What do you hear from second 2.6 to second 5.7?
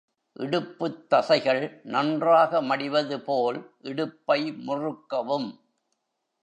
மடிவது போல் இடுப்பை முறுக்கவும்.